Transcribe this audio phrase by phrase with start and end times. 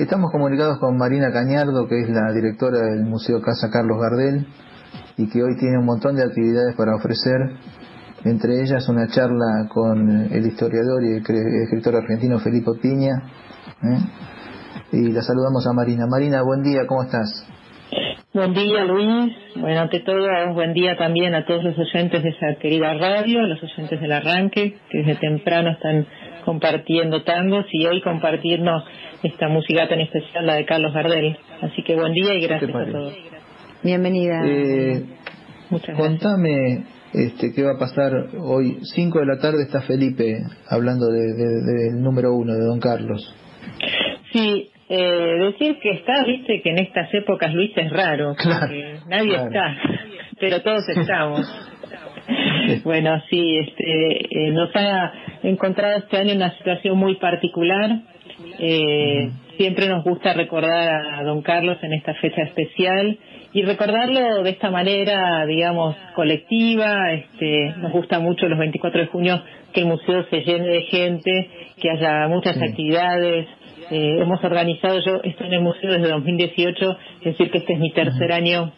[0.00, 4.46] Estamos comunicados con Marina Cañardo, que es la directora del Museo Casa Carlos Gardel
[5.18, 7.36] y que hoy tiene un montón de actividades para ofrecer,
[8.24, 11.16] entre ellas una charla con el historiador y
[11.64, 13.12] escritor argentino Felipe Piña.
[13.82, 13.98] ¿eh?
[14.92, 16.06] Y la saludamos a Marina.
[16.06, 17.46] Marina, buen día, ¿cómo estás?
[18.32, 19.34] Buen día, Luis.
[19.56, 23.46] Bueno, ante todo, buen día también a todos los oyentes de esa querida radio, a
[23.48, 26.06] los oyentes del arranque, que desde temprano están
[26.44, 28.84] compartiendo tangos y hoy compartiendo
[29.24, 31.36] esta música tan especial, la de Carlos Gardel.
[31.60, 33.14] Así que buen día y gracias a todos.
[33.82, 34.42] Bienvenida.
[34.46, 35.02] Eh,
[35.70, 38.78] Muchas Contame este, qué va a pasar hoy.
[38.94, 43.34] 5 de la tarde está Felipe hablando del de, número uno, de Don Carlos.
[44.32, 48.34] Sí, eh, decir que está, viste, que en estas épocas Luis es raro,
[49.06, 49.76] nadie está,
[50.40, 51.46] pero todos estamos.
[52.84, 55.12] bueno, sí, este, eh, nos ha
[55.44, 58.00] encontrado este año una situación muy particular.
[58.58, 63.16] Eh, siempre nos gusta recordar a don Carlos en esta fecha especial
[63.52, 67.12] y recordarlo de esta manera, digamos, colectiva.
[67.12, 69.42] Este, nos gusta mucho los 24 de junio
[69.72, 71.48] que el museo se llene de gente,
[71.80, 73.46] que haya muchas actividades.
[73.90, 77.78] Eh, hemos organizado, yo estoy en el museo desde 2018, es decir, que este es
[77.78, 78.72] mi tercer año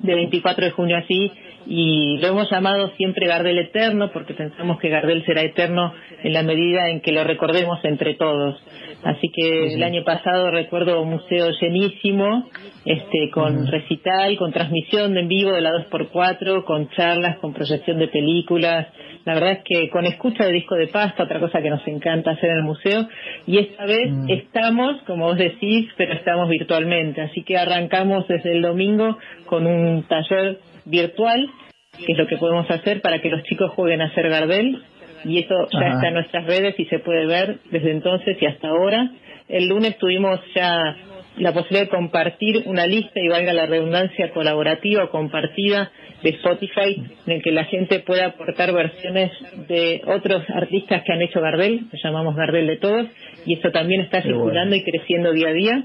[0.00, 1.32] de 24 de junio así,
[1.66, 6.42] y lo hemos llamado siempre Gardel Eterno porque pensamos que Gardel será eterno en la
[6.42, 8.62] medida en que lo recordemos entre todos.
[9.02, 12.48] Así que el año pasado recuerdo un museo llenísimo,
[12.86, 18.08] este, con recital, con transmisión en vivo de la 2x4, con charlas, con proyección de
[18.08, 18.86] películas.
[19.26, 22.32] La verdad es que con escucha de disco de pasta, otra cosa que nos encanta
[22.32, 23.06] hacer en el museo,
[23.46, 24.30] y esta vez mm.
[24.30, 27.20] estamos, como vos decís, pero estamos virtualmente.
[27.20, 31.48] Así que arrancamos desde el domingo con un taller virtual,
[31.96, 34.82] que es lo que podemos hacer para que los chicos jueguen a hacer Gardel,
[35.24, 38.68] y eso ya está en nuestras redes y se puede ver desde entonces y hasta
[38.68, 39.10] ahora.
[39.48, 40.96] El lunes tuvimos ya
[41.36, 45.90] la posibilidad de compartir una lista y valga la redundancia colaborativa o compartida
[46.22, 49.32] de Spotify en el que la gente pueda aportar versiones
[49.68, 53.06] de otros artistas que han hecho Gardel, que llamamos Gardel de todos,
[53.46, 55.84] y eso también está circulando y creciendo día a día.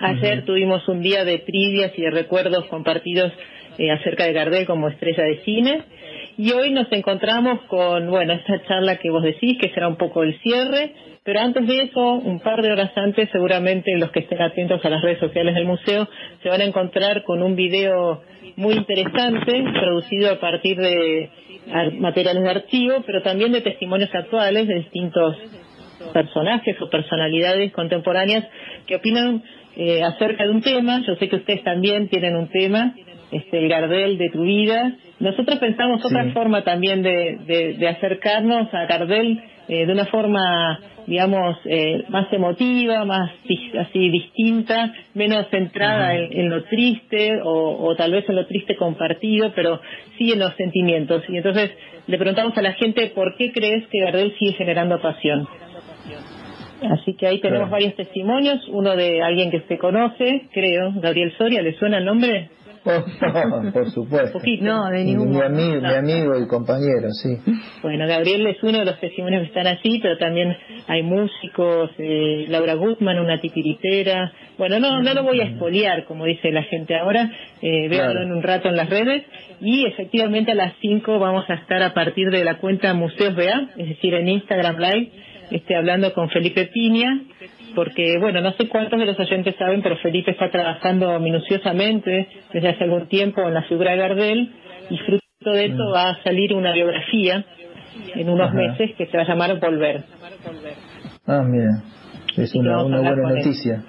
[0.00, 3.32] Ayer tuvimos un día de trivias y de recuerdos compartidos
[3.78, 5.82] eh, acerca de Gardel como estrella de cine.
[6.36, 10.22] Y hoy nos encontramos con, bueno, esta charla que vos decís, que será un poco
[10.22, 14.40] el cierre, pero antes de eso, un par de horas antes, seguramente los que estén
[14.40, 16.08] atentos a las redes sociales del museo
[16.42, 18.22] se van a encontrar con un video
[18.56, 21.30] muy interesante, producido a partir de
[21.98, 25.36] materiales de archivo, pero también de testimonios actuales de distintos
[26.12, 28.44] personajes o personalidades contemporáneas
[28.86, 29.42] que opinan
[29.76, 31.00] eh, acerca de un tema.
[31.06, 32.94] Yo sé que ustedes también tienen un tema,
[33.30, 34.92] este, el Gardel de tu vida.
[35.20, 41.56] Nosotros pensamos otra forma también de, de, acercarnos a Gardel eh, de una forma, digamos,
[41.66, 43.30] eh, más emotiva, más
[43.78, 49.52] así distinta, menos centrada en, lo triste o, o, tal vez en lo triste compartido,
[49.54, 49.80] pero
[50.16, 51.22] sí en los sentimientos.
[51.28, 51.70] Y entonces
[52.06, 55.46] le preguntamos a la gente por qué crees que Gardel sigue generando pasión.
[56.82, 61.62] Así que ahí tenemos varios testimonios, uno de alguien que se conoce, creo, Gabriel Soria,
[61.62, 62.50] ¿le suena el nombre?
[62.82, 64.38] por supuesto.
[64.60, 67.36] No, de ningún mi, amigo, mi amigo y compañero, sí.
[67.82, 72.46] Bueno, Gabriel es uno de los testimonios que están así, pero también hay músicos, eh,
[72.48, 74.32] Laura Guzmán, una titiritera.
[74.56, 77.30] Bueno, no, no lo voy a espoliar, como dice la gente ahora,
[77.60, 79.24] eh, véanlo en un rato en las redes.
[79.60, 83.68] Y efectivamente a las 5 vamos a estar a partir de la cuenta Museos BA,
[83.76, 85.10] es decir, en Instagram Live,
[85.50, 87.22] este, hablando con Felipe Piña,
[87.74, 92.68] porque, bueno, no sé cuántos de los oyentes saben, pero Felipe está trabajando minuciosamente desde
[92.68, 94.52] hace algún tiempo en la figura de Gardel
[94.90, 95.92] y fruto de esto mm.
[95.92, 97.44] va a salir una biografía
[98.14, 100.02] en unos meses que se va a llamar Volver.
[101.26, 101.82] Ah, mira,
[102.36, 103.82] es una, una buena noticia.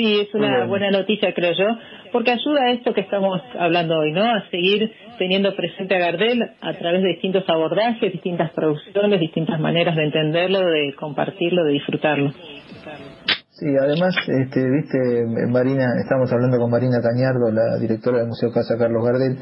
[0.00, 1.76] Sí, es una buena noticia, creo yo,
[2.10, 4.24] porque ayuda a esto que estamos hablando hoy, ¿no?
[4.24, 9.94] A seguir teniendo presente a Gardel a través de distintos abordajes, distintas producciones, distintas maneras
[9.96, 12.32] de entenderlo, de compartirlo, de disfrutarlo.
[13.50, 18.78] Sí, además, este, viste, Marina, estamos hablando con Marina Cañardo, la directora del Museo Casa
[18.78, 19.36] Carlos Gardel,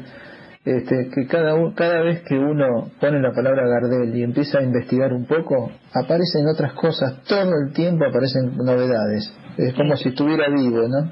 [0.77, 5.11] este, que cada, cada vez que uno pone la palabra Gardel y empieza a investigar
[5.13, 9.33] un poco, aparecen otras cosas, todo el tiempo aparecen novedades.
[9.57, 11.11] Es como si estuviera vivo, ¿no?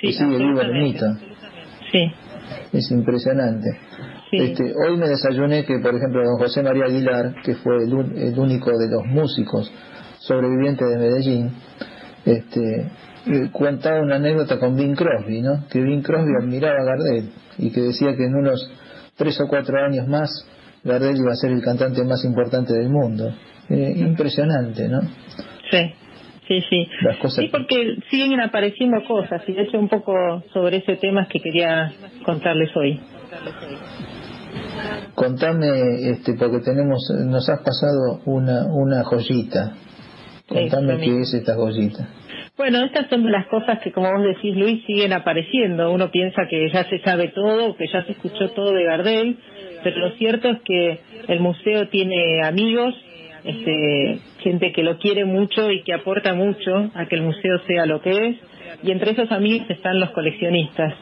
[0.00, 1.06] Sí, sigue vivo el mito.
[1.90, 2.12] Sí.
[2.72, 3.70] Es impresionante.
[4.30, 8.38] Este, hoy me desayuné que, por ejemplo, don José María Aguilar, que fue el, el
[8.38, 9.70] único de los músicos
[10.20, 11.50] sobrevivientes de Medellín,
[12.24, 12.90] este,
[13.26, 15.66] eh, contaba una anécdota con Bing Crosby, ¿no?
[15.68, 18.70] Que Bing Crosby admiraba a Gardel y que decía que en unos
[19.16, 20.46] tres o cuatro años más
[20.84, 23.32] Gardel iba a ser el cantante más importante del mundo.
[23.68, 25.00] Eh, impresionante, ¿no?
[25.70, 25.94] Sí,
[26.48, 26.88] sí, sí.
[27.28, 31.92] Sí, porque siguen apareciendo cosas y de hecho un poco sobre ese tema que quería
[32.24, 33.00] contarles hoy.
[35.14, 39.74] Contame, este, porque tenemos, nos has pasado una, una joyita.
[40.48, 42.08] Contame qué es esta joyita.
[42.62, 45.90] Bueno, estas son las cosas que, como vos decís, Luis, siguen apareciendo.
[45.90, 49.36] Uno piensa que ya se sabe todo, que ya se escuchó todo de Gardel,
[49.82, 52.94] pero lo cierto es que el museo tiene amigos,
[53.42, 57.84] este, gente que lo quiere mucho y que aporta mucho a que el museo sea
[57.84, 58.36] lo que es,
[58.84, 60.94] y entre esos amigos están los coleccionistas.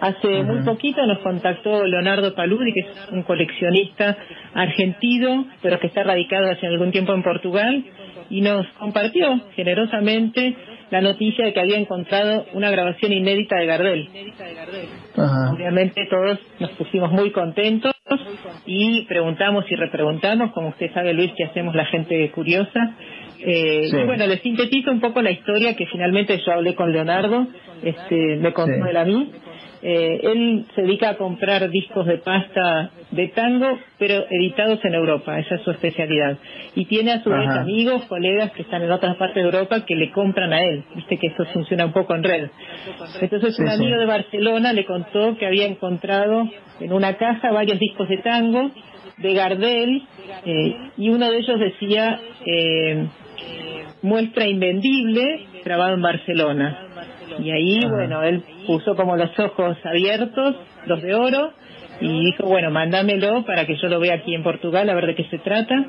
[0.00, 4.16] Hace muy poquito nos contactó Leonardo Paludi, que es un coleccionista
[4.54, 7.84] argentino, pero que está radicado hace algún tiempo en Portugal,
[8.30, 10.56] y nos compartió generosamente
[10.90, 14.08] la noticia de que había encontrado una grabación inédita de Gardel.
[15.52, 17.92] Obviamente todos nos pusimos muy contentos
[18.66, 22.96] y preguntamos y repreguntamos, como usted sabe Luis, que hacemos la gente curiosa.
[23.38, 27.46] Eh, y bueno, le sintetizo un poco la historia que finalmente yo hablé con Leonardo,
[27.82, 29.30] este, me contó él a mí.
[29.82, 35.38] Eh, él se dedica a comprar discos de pasta de tango, pero editados en Europa,
[35.38, 36.36] esa es su especialidad.
[36.74, 39.94] Y tiene a su vez amigos, colegas que están en otras partes de Europa que
[39.94, 42.50] le compran a él, viste que esto funciona un poco en red.
[43.20, 46.48] Entonces un amigo de Barcelona le contó que había encontrado
[46.78, 48.70] en una caja varios discos de tango
[49.16, 50.02] de Gardel
[50.44, 53.06] eh, y uno de ellos decía eh,
[54.02, 56.86] muestra invendible grabado en Barcelona
[57.38, 60.56] y ahí, bueno, él puso como los ojos abiertos,
[60.86, 61.52] los de oro,
[62.00, 65.14] y dijo, bueno, mándamelo para que yo lo vea aquí en Portugal, a ver de
[65.14, 65.86] qué se trata.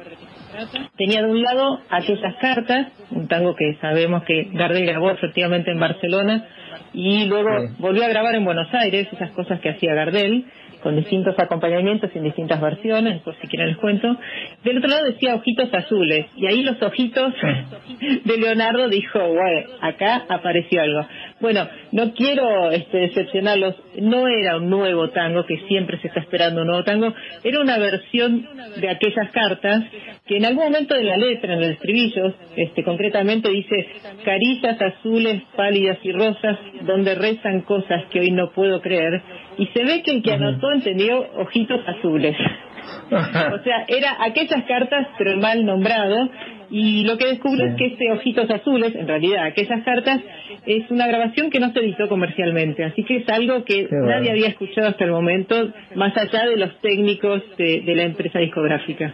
[0.98, 5.80] Tenía de un lado aquellas cartas, un tango que sabemos que Gardel grabó efectivamente en
[5.80, 6.48] Barcelona,
[6.94, 7.50] y luego
[7.80, 10.46] volvió a grabar en Buenos Aires, esas cosas que hacía Gardel,
[10.82, 14.18] con distintos acompañamientos en distintas versiones, por si quieren les cuento.
[14.64, 17.34] Del otro lado decía ojitos azules, y ahí los ojitos
[18.26, 21.06] de Leonardo dijo, bueno, acá apareció algo.
[21.42, 26.62] Bueno, no quiero este, decepcionarlos, no era un nuevo tango, que siempre se está esperando
[26.62, 28.48] un nuevo tango, era una versión
[28.78, 29.84] de aquellas cartas
[30.28, 33.88] que en algún momento de la letra, en el estribillo, este, concretamente dice,
[34.24, 39.22] caricias azules, pálidas y rosas, donde rezan cosas que hoy no puedo creer,
[39.58, 42.36] y se ve que el que anotó entendió ojitos azules.
[43.12, 46.30] o sea, era aquellas cartas, pero mal nombrado,
[46.72, 50.22] y lo que descubro es que este Ojitos Azules, en realidad aquellas cartas,
[50.66, 54.48] es una grabación que no se editó comercialmente, así que es algo que nadie había
[54.48, 55.56] escuchado hasta el momento,
[55.96, 59.14] más allá de los técnicos de, la empresa discográfica.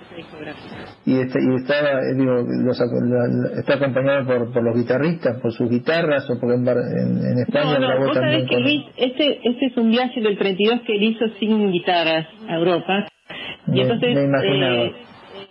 [1.05, 2.45] Y, está, y estaba, eh, digo,
[3.57, 8.11] está acompañado por, por los guitarristas, por sus guitarras, o porque en, España no, no,
[8.11, 8.45] también.
[8.45, 12.55] que Luis, este, este es un viaje del 32 que él hizo sin guitarras a
[12.55, 13.07] Europa.
[13.73, 14.93] Y entonces, eh,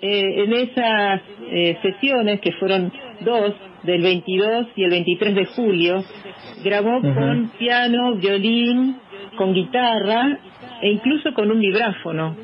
[0.00, 6.04] eh, en esas eh, sesiones, que fueron dos, del 22 y el 23 de julio,
[6.64, 8.96] grabó con piano, violín,
[9.36, 10.38] con guitarra
[10.82, 12.36] e incluso con un vibráfono.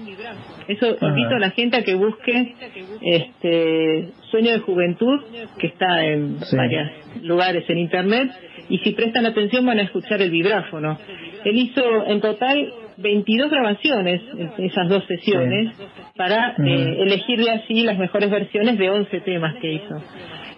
[0.69, 2.55] Eso invito a la gente a que busque
[3.03, 5.21] este Sueño de Juventud,
[5.59, 6.91] que está en varios
[7.23, 8.31] lugares en Internet,
[8.69, 10.99] y si prestan atención van a escuchar el vibráfono.
[11.45, 14.21] Él hizo en total 22 grabaciones
[14.59, 15.77] esas dos sesiones
[16.17, 19.97] para eh, elegirle así las mejores versiones de 11 temas que hizo.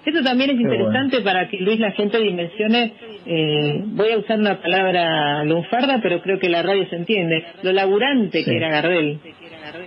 [0.05, 2.93] Eso también es interesante para que Luis la gente dimensione,
[3.25, 7.73] eh, voy a usar una palabra lunfarda, pero creo que la radio se entiende, lo
[7.73, 9.19] laburante que era Gardel.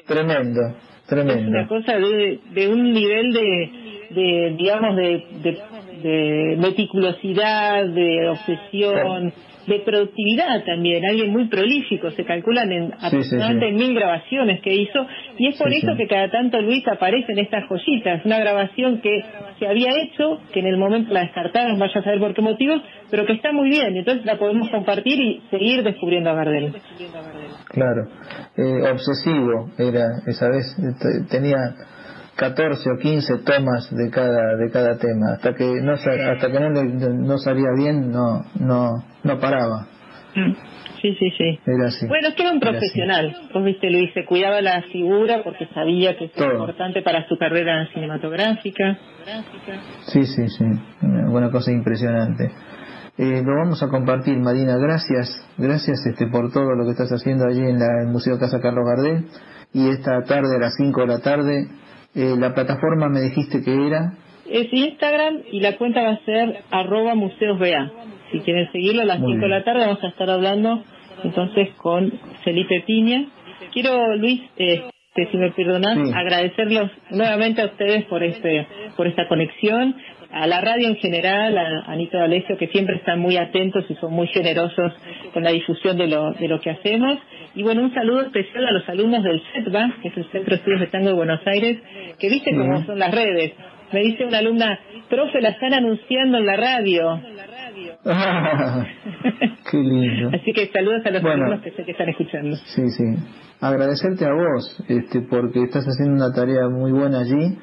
[0.07, 0.61] Tremendo,
[1.07, 1.41] tremendo.
[1.41, 3.69] Es una cosa de, de un nivel de,
[4.09, 5.57] de digamos, de, de,
[6.01, 9.33] de meticulosidad, de obsesión
[9.67, 15.05] de productividad también, alguien muy prolífico, se calculan en aproximadamente mil grabaciones que hizo,
[15.37, 19.21] y es por eso que cada tanto Luis aparece en estas joyitas, una grabación que
[19.59, 22.81] se había hecho, que en el momento la descartaron, vaya a saber por qué motivos,
[23.11, 26.73] pero que está muy bien, entonces la podemos compartir y seguir descubriendo a Gardel.
[27.69, 28.07] Claro,
[28.55, 30.65] eh, obsesivo era esa vez,
[31.29, 31.57] tenía
[32.37, 35.33] 14 o 15 tomas de cada de cada tema.
[35.33, 39.87] Hasta que no hasta que no, no salía bien no no no paraba.
[40.35, 40.53] Mm.
[41.01, 41.59] sí sí sí.
[41.65, 42.07] Era así.
[42.07, 43.35] Bueno es que era un profesional.
[43.51, 47.87] Vos viste Luis se cuidaba la figura porque sabía que es importante para su carrera
[47.91, 48.99] cinematográfica.
[50.05, 50.65] Sí sí sí.
[51.01, 52.51] Una cosa impresionante.
[53.17, 54.77] Eh, lo vamos a compartir Marina.
[54.77, 58.59] Gracias gracias este por todo lo que estás haciendo allí en la, el Museo Casa
[58.61, 59.25] Carlos Gardel.
[59.73, 61.67] Y esta tarde a las 5 de la tarde
[62.17, 64.13] eh, la plataforma me dijiste que era.
[64.49, 67.91] Es Instagram y la cuenta va a ser arroba museosba.
[68.31, 70.83] Si quieren seguirlo a las 5 de la tarde vamos a estar hablando
[71.23, 72.11] entonces con
[72.43, 73.25] Felipe Piña.
[73.71, 79.95] Quiero, Luis, este, si me perdonas, agradecerlos nuevamente a ustedes por este por esta conexión
[80.31, 84.13] a la radio en general, a Anita D'Alessio, que siempre están muy atentos y son
[84.13, 84.93] muy generosos
[85.33, 87.17] con la difusión de lo, de lo que hacemos.
[87.55, 90.55] Y bueno, un saludo especial a los alumnos del CETBA, que es el Centro de
[90.57, 91.79] Estudios de Tango de Buenos Aires,
[92.19, 93.53] que viste cómo son las redes.
[93.91, 94.79] Me dice una alumna,
[95.09, 97.21] profe, la están anunciando en la radio.
[99.71, 100.29] qué lindo.
[100.33, 102.55] Así que saludos a los alumnos que sé que están escuchando.
[102.57, 103.03] Sí, sí.
[103.59, 107.57] Agradecerte a vos, este, porque estás haciendo una tarea muy buena allí.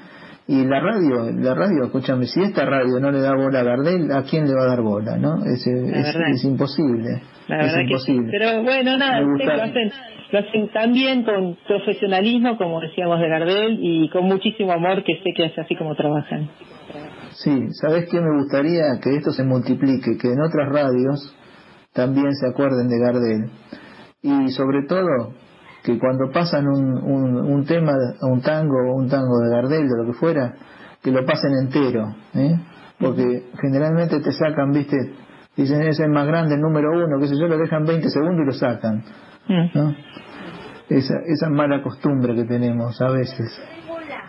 [0.47, 4.13] Y la radio, la radio, escúchame, si esta radio no le da bola a Gardel,
[4.13, 5.43] ¿a quién le va a dar bola, no?
[5.47, 7.23] Es, es, imposible.
[7.49, 8.29] es imposible.
[8.31, 9.91] Pero bueno, nada, lo hacen,
[10.31, 15.15] lo hacen tan bien con profesionalismo, como decíamos de Gardel, y con muchísimo amor, que
[15.23, 16.51] sé que es así como trabajan.
[17.31, 19.01] Sí, ¿sabes qué me gustaría?
[19.03, 21.35] Que esto se multiplique, que en otras radios
[21.95, 23.51] también se acuerden de Gardel.
[24.21, 25.33] Y sobre todo,
[25.85, 30.03] que cuando pasan un, un, un tema, un tango o un tango de Gardel, de
[30.03, 30.55] lo que fuera,
[31.03, 32.57] que lo pasen entero, ¿eh?
[32.99, 34.97] porque generalmente te sacan, viste,
[35.55, 38.41] dicen ese es más grande, el número uno, que sé yo, lo dejan 20 segundos
[38.43, 39.03] y lo sacan.
[39.75, 39.95] ¿no?
[40.89, 43.63] Esa, esa mala costumbre que tenemos a veces,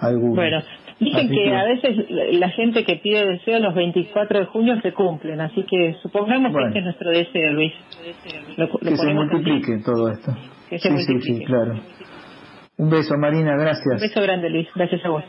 [0.01, 0.35] algunos.
[0.35, 0.62] Bueno,
[1.00, 5.39] dicen que, a veces la gente que pide deseo los 24 de junio se cumplen,
[5.39, 7.74] así que supongamos que este es nuestro deseo, Luis.
[8.81, 10.35] que se multiplique todo esto
[10.69, 11.79] sí, sí, sí, claro.
[12.77, 14.01] Un beso, Marina, gracias.
[14.01, 14.67] Un beso grande, Luis.
[14.75, 15.24] Gracias a vos.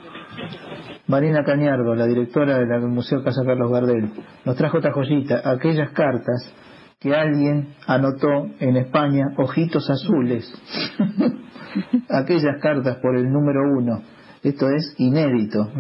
[1.06, 4.10] Marina Cañardo, la directora del Museo Casa Carlos Gardel,
[4.44, 6.52] nos trajo esta joyita, aquellas cartas
[6.98, 10.52] que alguien anotó en España, ojitos azules.
[12.10, 14.02] aquellas cartas por el número uno.
[14.42, 15.70] Esto es inédito,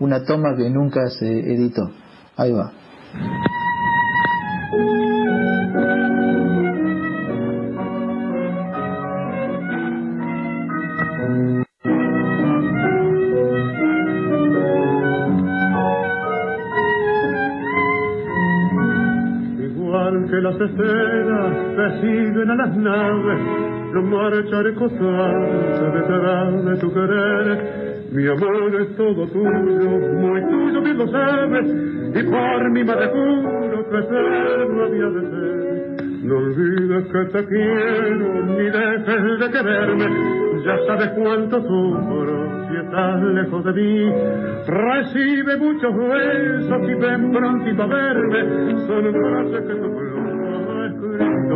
[0.00, 1.82] una toma que nunca se editó.
[2.36, 2.72] Ahí va.
[20.58, 23.40] Las escenas que siguen a las naves,
[23.92, 27.84] los marcharé se detrás de tu querer.
[28.12, 33.88] Mi amor es todo tuyo, muy tuyo bien lo sabes, y por mi madre juro
[33.90, 36.24] que ser no había de ser.
[36.24, 42.44] No olvides que te quiero, ni dejes de quererme, ya sabes cuánto sufro
[42.94, 44.12] estás lejos de mí.
[44.66, 50.13] Recibe muchos besos y ven prontito a verme, son frases que tu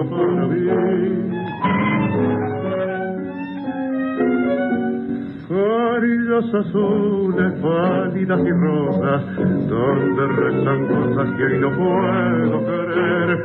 [0.04, 0.66] mí.
[5.48, 9.24] Carillas azules, pálidas y rosas,
[9.68, 13.38] donde rezan cosas que hoy no puedo querer.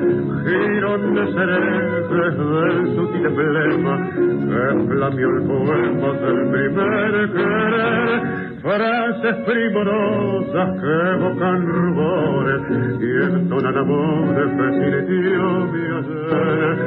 [0.45, 10.93] Girones herejes del sutil emblema, que flameó el poema del primer querer frases primorosas que
[11.15, 12.61] evocan rubores
[12.97, 16.77] y entonan amores que sintió mi ayer.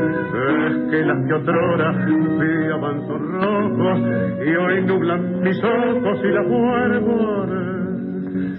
[0.66, 3.98] Es que las que otrora viaban son rojos
[4.46, 7.75] y hoy nublan mis ojos y la muerte y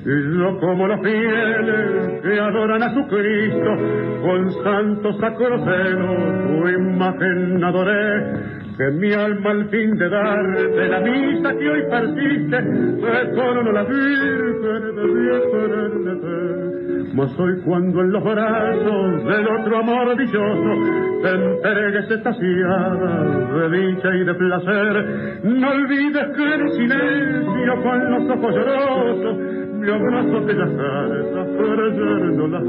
[0.05, 3.75] yo como los fieles que adoran a su Cristo,
[4.21, 6.15] con santo sacroceno
[6.47, 11.81] tu imagen adoré que mi alma al fin de dar de la misa que hoy
[11.89, 12.61] persiste,
[13.01, 14.61] retorno la Virgen
[14.95, 15.07] de
[17.15, 20.71] Mas hoy cuando en los brazos del otro amor dichoso
[21.23, 28.37] te entregues estaciada de dicha y de placer, no olvides que en silencio con los
[28.37, 32.63] ojos llorosos mi abrazo te las ayer no las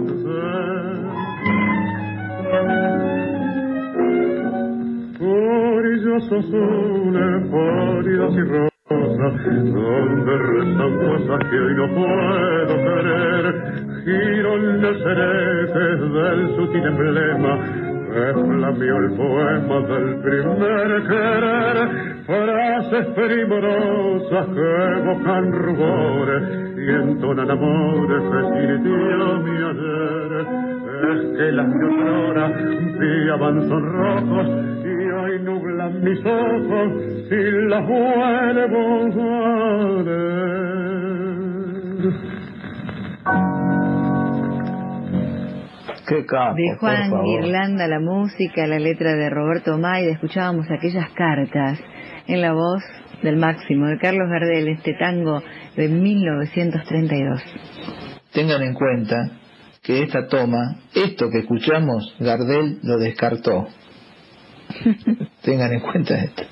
[5.21, 9.35] Orillas azules, pálidas y rosas,
[9.75, 13.45] donde rezan cosas que hoy no puedo querer.
[14.05, 17.53] Girones herejes del sutil emblema,
[18.13, 21.77] que flameó el poema del primer querer.
[22.27, 30.33] Frases primorosas que evocan rubores y entonan amores que sintió mi ayer.
[31.11, 32.45] Es que las que ahora
[32.99, 34.47] brillaban son rojos
[34.85, 36.89] y nublan mis ojos
[37.29, 37.37] si
[37.69, 38.83] las vuelvo
[39.21, 40.69] a ver.
[46.09, 51.79] Qué capo, de Juan Irlanda la música, la letra de Roberto Maida, escuchábamos aquellas cartas
[52.27, 52.83] en la voz
[53.23, 55.43] del máximo de Carlos Gardel, este tango
[55.77, 57.43] de 1932.
[58.33, 59.31] Tengan en cuenta
[59.83, 63.69] que esta toma, esto que escuchamos, Gardel lo descartó.
[65.43, 66.43] Tengan en cuenta esto.